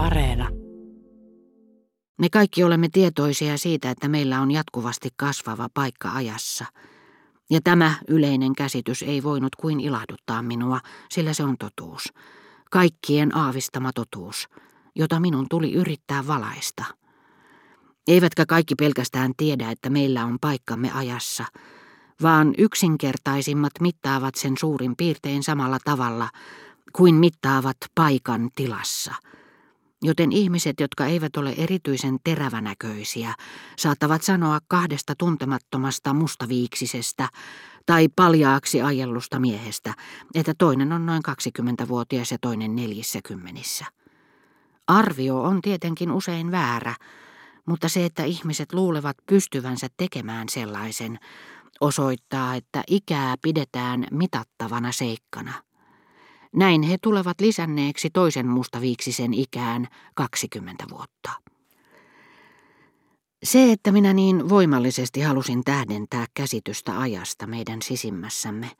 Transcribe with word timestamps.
Areena. 0.00 0.48
Me 2.18 2.28
kaikki 2.32 2.64
olemme 2.64 2.88
tietoisia 2.92 3.58
siitä, 3.58 3.90
että 3.90 4.08
meillä 4.08 4.40
on 4.40 4.50
jatkuvasti 4.50 5.08
kasvava 5.16 5.68
paikka 5.74 6.12
ajassa. 6.12 6.64
Ja 7.50 7.60
tämä 7.64 7.94
yleinen 8.08 8.54
käsitys 8.54 9.02
ei 9.02 9.22
voinut 9.22 9.56
kuin 9.56 9.80
ilahduttaa 9.80 10.42
minua, 10.42 10.80
sillä 11.10 11.32
se 11.32 11.44
on 11.44 11.56
totuus. 11.58 12.12
Kaikkien 12.70 13.36
aavistama 13.36 13.90
totuus, 13.94 14.48
jota 14.96 15.20
minun 15.20 15.46
tuli 15.50 15.72
yrittää 15.72 16.26
valaista. 16.26 16.84
Eivätkä 18.08 18.46
kaikki 18.46 18.74
pelkästään 18.74 19.32
tiedä, 19.36 19.70
että 19.70 19.90
meillä 19.90 20.24
on 20.24 20.38
paikkamme 20.40 20.90
ajassa, 20.92 21.44
vaan 22.22 22.54
yksinkertaisimmat 22.58 23.72
mittaavat 23.80 24.34
sen 24.34 24.54
suurin 24.58 24.96
piirtein 24.96 25.42
samalla 25.42 25.78
tavalla 25.84 26.28
kuin 26.92 27.14
mittaavat 27.14 27.76
paikan 27.94 28.50
tilassa– 28.56 29.14
joten 30.02 30.32
ihmiset, 30.32 30.80
jotka 30.80 31.06
eivät 31.06 31.36
ole 31.36 31.54
erityisen 31.56 32.16
terävänäköisiä, 32.24 33.34
saattavat 33.78 34.22
sanoa 34.22 34.58
kahdesta 34.68 35.14
tuntemattomasta 35.18 36.14
mustaviiksisestä 36.14 37.28
tai 37.86 38.08
paljaaksi 38.16 38.82
ajellusta 38.82 39.40
miehestä, 39.40 39.94
että 40.34 40.54
toinen 40.58 40.92
on 40.92 41.06
noin 41.06 41.22
20-vuotias 41.28 42.30
ja 42.30 42.38
toinen 42.40 42.76
neljässä 42.76 43.20
kymmenissä. 43.24 43.84
Arvio 44.86 45.42
on 45.42 45.62
tietenkin 45.62 46.12
usein 46.12 46.50
väärä, 46.50 46.94
mutta 47.66 47.88
se, 47.88 48.04
että 48.04 48.24
ihmiset 48.24 48.72
luulevat 48.72 49.16
pystyvänsä 49.26 49.86
tekemään 49.96 50.48
sellaisen, 50.48 51.18
osoittaa, 51.80 52.54
että 52.54 52.82
ikää 52.86 53.34
pidetään 53.42 54.06
mitattavana 54.10 54.92
seikkana. 54.92 55.69
Näin 56.56 56.82
he 56.82 56.98
tulevat 57.02 57.40
lisänneeksi 57.40 58.10
toisen 58.10 58.46
mustaviiksisen 58.46 59.34
ikään 59.34 59.86
20 60.14 60.84
vuotta. 60.90 61.30
Se, 63.42 63.72
että 63.72 63.92
minä 63.92 64.12
niin 64.12 64.48
voimallisesti 64.48 65.20
halusin 65.20 65.64
tähdentää 65.64 66.26
käsitystä 66.34 67.00
ajasta 67.00 67.46
meidän 67.46 67.82
sisimmässämme, 67.82 68.70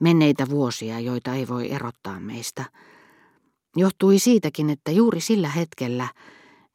menneitä 0.00 0.48
vuosia, 0.48 1.00
joita 1.00 1.34
ei 1.34 1.48
voi 1.48 1.72
erottaa 1.72 2.20
meistä, 2.20 2.64
johtui 3.76 4.18
siitäkin, 4.18 4.70
että 4.70 4.90
juuri 4.90 5.20
sillä 5.20 5.48
hetkellä 5.48 6.08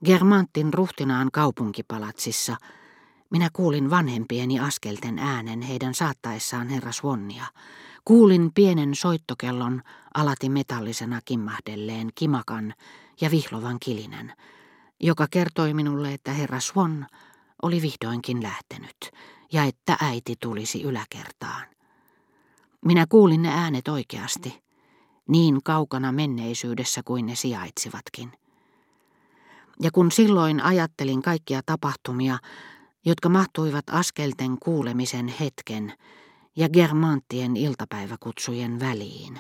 Germantin 0.06 0.74
ruhtinaan 0.74 1.30
kaupunkipalatsissa 1.34 2.56
minä 3.30 3.50
kuulin 3.54 3.90
vanhempieni 3.90 4.60
askelten 4.60 5.20
äänen 5.20 5.62
heidän 5.62 5.94
saattaessaan 5.94 6.70
herra 6.70 6.92
Swannia– 6.92 7.46
Kuulin 8.10 8.52
pienen 8.56 8.96
soittokellon 8.96 9.82
alati 10.14 10.50
metallisena 10.50 11.20
kimmahdelleen 11.26 12.10
kimakan 12.16 12.74
ja 13.22 13.32
vihlovan 13.32 13.78
kilinän, 13.80 14.34
joka 15.00 15.28
kertoi 15.32 15.74
minulle, 15.74 16.14
että 16.14 16.32
herra 16.32 16.60
Swan 16.60 17.08
oli 17.62 17.82
vihdoinkin 17.82 18.44
lähtenyt 18.44 18.98
ja 19.52 19.64
että 19.64 19.98
äiti 20.02 20.36
tulisi 20.40 20.84
yläkertaan. 20.84 21.68
Minä 22.86 23.06
kuulin 23.10 23.42
ne 23.42 23.50
äänet 23.50 23.88
oikeasti, 23.88 24.62
niin 25.28 25.64
kaukana 25.64 26.12
menneisyydessä 26.12 27.02
kuin 27.06 27.26
ne 27.26 27.36
sijaitsivatkin. 27.36 28.32
Ja 29.82 29.92
kun 29.92 30.12
silloin 30.12 30.62
ajattelin 30.62 31.22
kaikkia 31.22 31.62
tapahtumia, 31.66 32.38
jotka 33.10 33.30
mahtuivat 33.30 33.86
askelten 33.92 34.58
kuulemisen 34.60 35.28
hetken, 35.28 35.94
ja 36.56 36.70
Germanttien 36.70 37.58
iltapäiväkutsujen 37.58 38.80
väliin. 38.80 39.40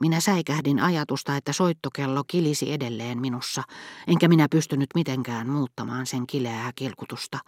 Minä 0.00 0.20
säikähdin 0.20 0.80
ajatusta, 0.80 1.36
että 1.36 1.52
soittokello 1.52 2.24
kilisi 2.26 2.72
edelleen 2.72 3.20
minussa, 3.20 3.62
enkä 4.06 4.28
minä 4.28 4.48
pystynyt 4.50 4.90
mitenkään 4.94 5.48
muuttamaan 5.48 6.06
sen 6.06 6.26
kileää 6.26 6.72
kilkutusta, 6.74 7.38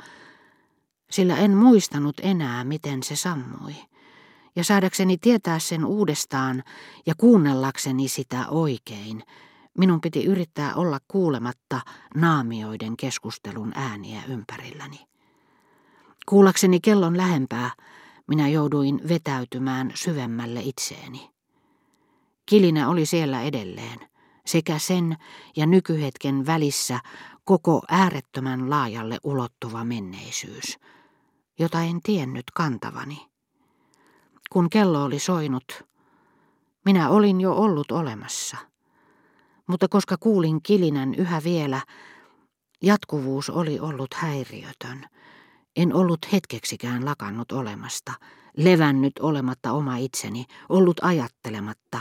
sillä 1.11 1.37
en 1.37 1.57
muistanut 1.57 2.17
enää, 2.23 2.65
miten 2.65 3.03
se 3.03 3.17
sammui. 3.17 3.75
Ja 4.57 4.65
saadakseni 4.65 5.19
tietää 5.19 5.59
sen 5.59 5.85
uudestaan 5.85 6.63
ja 7.07 7.15
kuunnellakseni 7.15 8.09
sitä 8.09 8.49
oikein, 8.49 9.23
minun 9.79 10.01
piti 10.01 10.25
yrittää 10.25 10.75
olla 10.75 10.99
kuulematta 11.09 11.81
naamioiden 12.15 12.97
keskustelun 12.97 13.73
ääniä 13.75 14.23
ympärilläni. 14.29 15.12
Kuullakseni 16.33 16.81
kellon 16.81 17.17
lähempää, 17.17 17.71
minä 18.27 18.49
jouduin 18.49 19.01
vetäytymään 19.09 19.93
syvemmälle 19.95 20.61
itseeni. 20.61 21.31
Kilinä 22.47 22.89
oli 22.89 23.07
siellä 23.07 23.43
edelleen, 23.43 23.99
sekä 24.47 24.79
sen 24.79 25.17
ja 25.57 25.67
nykyhetken 25.67 26.47
välissä 26.47 27.01
koko 27.45 27.83
äärettömän 27.89 28.71
laajalle 28.71 29.19
ulottuva 29.25 29.85
menneisyys, 29.85 30.79
jota 31.59 31.83
en 31.83 32.01
tiennyt 32.03 32.45
kantavani. 32.55 33.27
Kun 34.51 34.71
kello 34.71 35.05
oli 35.05 35.19
soinut, 35.19 35.85
minä 36.85 37.09
olin 37.09 37.41
jo 37.41 37.53
ollut 37.53 37.91
olemassa. 37.91 38.57
Mutta 39.67 39.89
koska 39.89 40.17
kuulin 40.21 40.63
kilinän 40.63 41.15
yhä 41.15 41.41
vielä, 41.45 41.81
jatkuvuus 42.83 43.51
oli 43.51 43.81
ollut 43.81 44.15
häiriötön– 44.15 45.05
en 45.77 45.95
ollut 45.95 46.33
hetkeksikään 46.33 47.05
lakannut 47.05 47.53
olemasta, 47.53 48.13
levännyt 48.57 49.13
olematta 49.21 49.73
oma 49.73 49.97
itseni, 49.97 50.45
ollut 50.69 50.97
ajattelematta, 51.03 52.01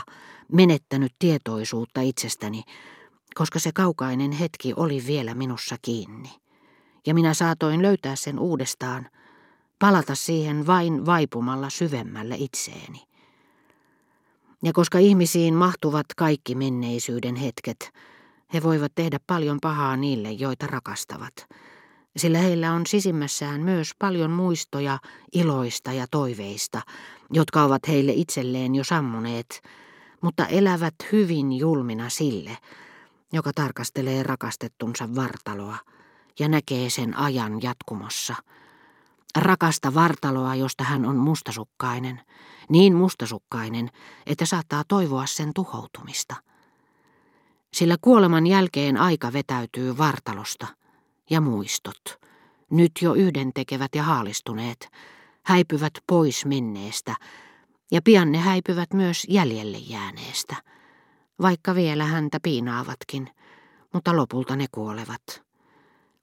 menettänyt 0.52 1.12
tietoisuutta 1.18 2.00
itsestäni, 2.00 2.62
koska 3.34 3.58
se 3.58 3.70
kaukainen 3.74 4.32
hetki 4.32 4.72
oli 4.76 5.02
vielä 5.06 5.34
minussa 5.34 5.76
kiinni. 5.82 6.30
Ja 7.06 7.14
minä 7.14 7.34
saatoin 7.34 7.82
löytää 7.82 8.16
sen 8.16 8.38
uudestaan, 8.38 9.08
palata 9.78 10.14
siihen 10.14 10.66
vain 10.66 11.06
vaipumalla 11.06 11.70
syvemmälle 11.70 12.34
itseeni. 12.38 13.02
Ja 14.64 14.72
koska 14.72 14.98
ihmisiin 14.98 15.54
mahtuvat 15.54 16.06
kaikki 16.16 16.54
menneisyyden 16.54 17.36
hetket, 17.36 17.90
he 18.54 18.62
voivat 18.62 18.92
tehdä 18.94 19.18
paljon 19.26 19.58
pahaa 19.62 19.96
niille, 19.96 20.30
joita 20.30 20.66
rakastavat– 20.66 21.34
sillä 22.16 22.38
heillä 22.38 22.72
on 22.72 22.86
sisimmässään 22.86 23.60
myös 23.60 23.90
paljon 23.98 24.30
muistoja 24.30 24.98
iloista 25.32 25.92
ja 25.92 26.06
toiveista, 26.10 26.82
jotka 27.30 27.62
ovat 27.62 27.88
heille 27.88 28.12
itselleen 28.12 28.74
jo 28.74 28.84
sammuneet, 28.84 29.62
mutta 30.20 30.46
elävät 30.46 30.94
hyvin 31.12 31.52
julmina 31.52 32.08
sille, 32.08 32.58
joka 33.32 33.52
tarkastelee 33.54 34.22
rakastettunsa 34.22 35.14
vartaloa 35.14 35.76
ja 36.38 36.48
näkee 36.48 36.90
sen 36.90 37.16
ajan 37.16 37.62
jatkumossa. 37.62 38.34
Rakasta 39.38 39.94
vartaloa, 39.94 40.54
josta 40.54 40.84
hän 40.84 41.04
on 41.04 41.16
mustasukkainen, 41.16 42.20
niin 42.68 42.94
mustasukkainen, 42.94 43.90
että 44.26 44.46
saattaa 44.46 44.82
toivoa 44.88 45.26
sen 45.26 45.50
tuhoutumista. 45.54 46.36
Sillä 47.72 47.96
kuoleman 48.00 48.46
jälkeen 48.46 48.96
aika 48.96 49.32
vetäytyy 49.32 49.98
vartalosta– 49.98 50.66
ja 51.30 51.40
muistot, 51.40 52.20
nyt 52.70 52.92
jo 53.02 53.14
yhdentekevät 53.14 53.94
ja 53.94 54.02
haalistuneet, 54.02 54.88
häipyvät 55.42 55.92
pois 56.06 56.46
menneestä, 56.46 57.16
ja 57.90 58.02
pian 58.02 58.32
ne 58.32 58.38
häipyvät 58.38 58.92
myös 58.92 59.26
jäljelle 59.28 59.78
jääneestä, 59.78 60.56
vaikka 61.42 61.74
vielä 61.74 62.04
häntä 62.04 62.38
piinaavatkin, 62.42 63.30
mutta 63.92 64.16
lopulta 64.16 64.56
ne 64.56 64.66
kuolevat, 64.72 65.42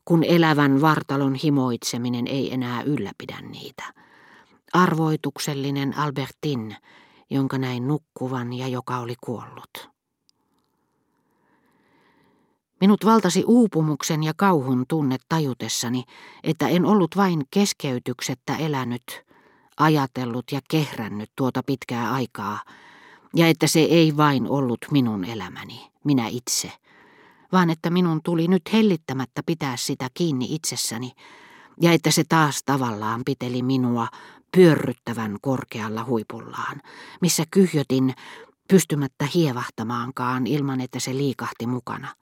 kun 0.06 0.24
elävän 0.24 0.82
vartalon 0.82 1.36
himoitseminen 1.36 2.28
ei 2.28 2.54
enää 2.54 2.82
ylläpidä 2.82 3.42
niitä. 3.42 3.84
Arvoituksellinen 4.74 5.98
Albertin, 5.98 6.76
jonka 7.30 7.58
näin 7.58 7.88
nukkuvan 7.88 8.54
ja 8.54 8.68
joka 8.68 8.98
oli 8.98 9.16
kuollut. 9.24 9.99
Minut 12.82 13.06
valtasi 13.06 13.44
uupumuksen 13.48 14.24
ja 14.24 14.34
kauhun 14.38 14.86
tunne 14.88 15.18
tajutessani, 15.30 16.04
että 16.44 16.68
en 16.68 16.86
ollut 16.86 17.18
vain 17.18 17.44
keskeytyksettä 17.52 18.56
elänyt, 18.56 19.26
ajatellut 19.78 20.46
ja 20.52 20.60
kehrännyt 20.70 21.32
tuota 21.36 21.64
pitkää 21.64 22.14
aikaa, 22.14 22.60
ja 23.36 23.48
että 23.48 23.68
se 23.68 23.80
ei 23.80 24.18
vain 24.18 24.48
ollut 24.48 24.80
minun 24.92 25.26
elämäni, 25.26 25.92
minä 26.04 26.28
itse, 26.28 26.72
vaan 27.52 27.70
että 27.70 27.90
minun 27.90 28.22
tuli 28.24 28.48
nyt 28.48 28.62
hellittämättä 28.74 29.42
pitää 29.46 29.78
sitä 29.78 30.10
kiinni 30.14 30.56
itsessäni, 30.56 31.12
ja 31.82 31.92
että 31.92 32.12
se 32.12 32.24
taas 32.30 32.64
tavallaan 32.66 33.22
piteli 33.26 33.62
minua 33.62 34.08
pyörryttävän 34.52 35.38
korkealla 35.42 36.06
huipullaan, 36.06 36.82
missä 37.22 37.44
kyhjötin 37.52 38.14
pystymättä 38.68 39.28
hievahtamaankaan 39.34 40.48
ilman, 40.48 40.82
että 40.82 41.00
se 41.00 41.18
liikahti 41.18 41.68
mukana. 41.68 42.19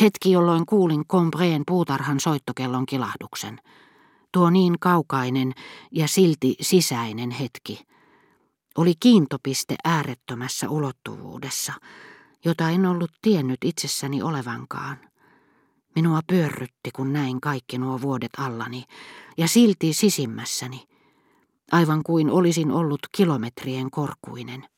Hetki, 0.00 0.32
jolloin 0.32 0.66
kuulin 0.66 1.06
Combreen 1.06 1.62
puutarhan 1.66 2.20
soittokellon 2.20 2.86
kilahduksen. 2.86 3.60
Tuo 4.32 4.50
niin 4.50 4.76
kaukainen 4.80 5.52
ja 5.92 6.08
silti 6.08 6.56
sisäinen 6.60 7.30
hetki 7.30 7.86
oli 8.76 8.94
kiintopiste 9.00 9.76
äärettömässä 9.84 10.68
ulottuvuudessa, 10.68 11.72
jota 12.44 12.70
en 12.70 12.86
ollut 12.86 13.10
tiennyt 13.22 13.58
itsessäni 13.64 14.22
olevankaan. 14.22 14.98
Minua 15.94 16.20
pyörrytti, 16.26 16.90
kun 16.96 17.12
näin 17.12 17.40
kaikki 17.40 17.78
nuo 17.78 18.00
vuodet 18.00 18.30
allani, 18.38 18.84
ja 19.36 19.48
silti 19.48 19.92
sisimmässäni, 19.92 20.88
aivan 21.72 22.02
kuin 22.02 22.30
olisin 22.30 22.70
ollut 22.70 23.00
kilometrien 23.16 23.90
korkuinen. 23.90 24.68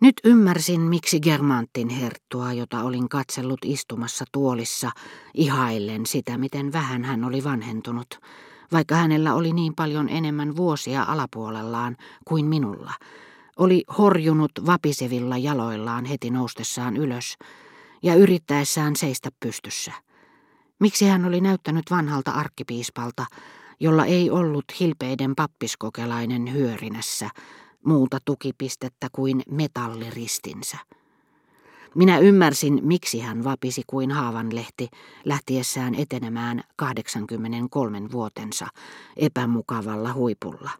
Nyt 0.00 0.14
ymmärsin, 0.24 0.80
miksi 0.80 1.20
Germantin 1.20 1.88
herttua, 1.88 2.52
jota 2.52 2.82
olin 2.82 3.08
katsellut 3.08 3.60
istumassa 3.64 4.24
tuolissa, 4.32 4.90
ihaillen 5.34 6.06
sitä, 6.06 6.38
miten 6.38 6.72
vähän 6.72 7.04
hän 7.04 7.24
oli 7.24 7.44
vanhentunut, 7.44 8.18
vaikka 8.72 8.94
hänellä 8.94 9.34
oli 9.34 9.52
niin 9.52 9.74
paljon 9.74 10.08
enemmän 10.08 10.56
vuosia 10.56 11.02
alapuolellaan 11.02 11.96
kuin 12.24 12.46
minulla, 12.46 12.92
oli 13.56 13.84
horjunut 13.98 14.52
vapisevilla 14.66 15.36
jaloillaan 15.36 16.04
heti 16.04 16.30
noustessaan 16.30 16.96
ylös 16.96 17.36
ja 18.02 18.14
yrittäessään 18.14 18.96
seistä 18.96 19.30
pystyssä. 19.40 19.92
Miksi 20.80 21.06
hän 21.06 21.24
oli 21.24 21.40
näyttänyt 21.40 21.84
vanhalta 21.90 22.30
arkkipiispalta, 22.30 23.26
jolla 23.80 24.04
ei 24.04 24.30
ollut 24.30 24.64
hilpeiden 24.80 25.34
pappiskokelainen 25.36 26.52
hyörinässä, 26.52 27.30
muuta 27.86 28.18
tukipistettä 28.24 29.08
kuin 29.12 29.42
metalliristinsä. 29.50 30.78
Minä 31.94 32.18
ymmärsin, 32.18 32.80
miksi 32.82 33.20
hän 33.20 33.44
vapisi 33.44 33.82
kuin 33.86 34.10
haavanlehti 34.10 34.88
lähtiessään 35.24 35.94
etenemään 35.94 36.62
83 36.76 38.12
vuotensa 38.12 38.66
epämukavalla 39.16 40.12
huipulla. 40.12 40.70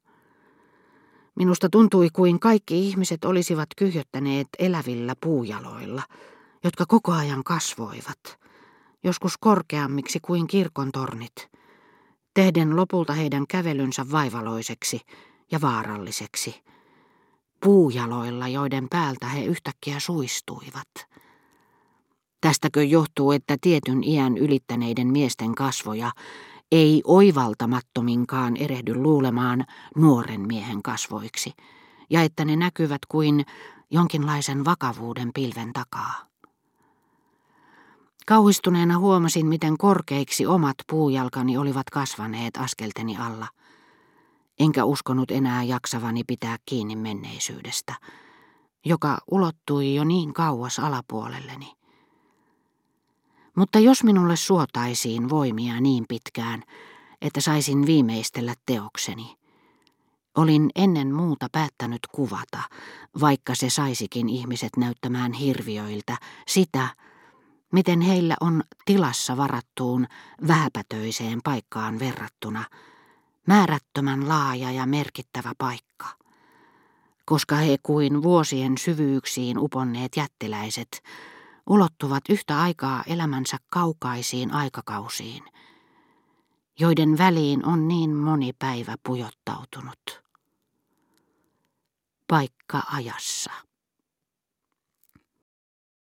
Minusta 1.35 1.69
tuntui 1.69 2.09
kuin 2.13 2.41
kaikki 2.41 2.89
ihmiset 2.89 3.25
olisivat 3.25 3.69
kyhjöttäneet 3.77 4.49
elävillä 4.59 5.15
puujaloilla, 5.21 6.03
jotka 6.65 6.87
koko 6.87 7.13
ajan 7.13 7.45
kasvoivat, 7.45 8.39
joskus 9.05 9.39
korkeammiksi 9.39 10.21
kuin 10.21 10.47
kirkon 10.47 10.93
tornit, 10.93 11.49
tehden 12.35 12.77
lopulta 12.77 13.13
heidän 13.13 13.47
kävelynsä 13.47 14.11
vaivaloiseksi 14.11 15.01
ja 15.51 15.61
vaaralliseksi 15.61 16.67
puujaloilla, 17.67 18.49
joiden 18.49 18.87
päältä 18.91 19.27
he 19.27 19.45
yhtäkkiä 19.45 20.01
suistuivat. 20.01 20.89
Tästäkö 22.41 22.83
johtuu, 22.83 23.33
että 23.33 23.57
tietyn 23.61 24.05
iän 24.05 24.39
ylittäneiden 24.39 25.07
miesten 25.07 25.55
kasvoja 25.55 26.11
ei 26.73 27.03
oivaltamattominkaan 27.05 28.57
erehdy 28.57 28.95
luulemaan 28.95 29.65
nuoren 29.97 30.41
miehen 30.41 30.83
kasvoiksi, 30.83 31.53
ja 32.11 32.23
että 32.23 32.45
ne 32.45 32.57
näkyvät 32.57 33.01
kuin 33.09 33.45
jonkinlaisen 33.91 34.65
vakavuuden 34.65 35.31
pilven 35.35 35.73
takaa. 35.73 36.27
Kauhistuneena 38.27 38.99
huomasin, 38.99 39.47
miten 39.47 39.79
korkeiksi 39.79 40.47
omat 40.47 40.77
puujalkani 40.91 41.57
olivat 41.57 41.91
kasvaneet 41.91 42.57
askelteni 42.57 43.17
alla– 43.17 43.47
enkä 44.59 44.85
uskonut 44.85 45.31
enää 45.31 45.63
jaksavani 45.63 46.25
pitää 46.27 46.57
kiinni 46.67 46.97
menneisyydestä, 46.97 47.95
joka 48.85 49.19
ulottui 49.31 49.95
jo 49.95 50.05
niin 50.05 50.33
kauas 50.33 50.79
alapuolelleni. 50.79 51.73
Mutta 53.57 53.79
jos 53.79 54.05
minulle 54.05 54.37
suotaisiin 54.37 55.29
voimia 55.29 55.81
niin 55.81 56.05
pitkään, 56.09 56.63
että 57.23 57.41
saisin 57.41 57.87
viimeistellä 57.87 58.55
teokseni, 58.67 59.37
olin 60.37 60.71
ennen 60.75 61.15
muuta 61.15 61.47
päättänyt 61.53 62.01
kuvata, 62.13 62.61
vaikka 63.21 63.55
se 63.55 63.71
saisikin 63.71 64.29
ihmiset 64.29 64.77
näyttämään 64.77 65.33
hirviöiltä, 65.33 66.17
sitä, 66.49 66.89
miten 67.73 68.01
heillä 68.01 68.37
on 68.41 68.63
tilassa 68.85 69.37
varattuun 69.37 70.07
vähäpätöiseen 70.49 71.41
paikkaan 71.45 71.99
verrattuna– 71.99 72.65
määrättömän 73.47 74.29
laaja 74.29 74.73
ja 74.73 74.87
merkittävä 74.87 75.53
paikka, 75.59 76.07
koska 77.25 77.57
he 77.57 77.79
kuin 77.83 78.23
vuosien 78.23 78.79
syvyyksiin 78.79 79.59
uponneet 79.59 80.17
jättiläiset 80.17 81.03
ulottuvat 81.67 82.25
yhtä 82.29 82.61
aikaa 82.61 83.05
elämänsä 83.07 83.57
kaukaisiin 83.71 84.53
aikakausiin, 84.53 85.45
joiden 86.79 87.19
väliin 87.19 87.67
on 87.67 87.89
niin 87.89 88.11
moni 88.17 88.53
päivä 88.53 88.95
pujottautunut. 89.03 90.23
Paikka 92.29 92.83
ajassa. 92.93 93.66